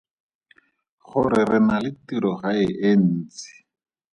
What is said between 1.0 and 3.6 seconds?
Gore re na le tirogae e ntsi.